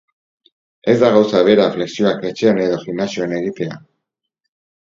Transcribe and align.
Ez 0.93 0.95
da 1.03 1.11
gauza 1.15 1.41
bera 1.49 1.67
flexioak 1.75 2.27
etxean 2.31 2.63
edo 2.65 2.81
gimnasioan 2.89 3.39
egitea. 3.43 3.81